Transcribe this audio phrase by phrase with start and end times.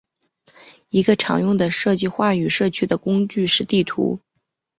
[0.89, 4.19] 一个常用的设计话语社区的工具是地图。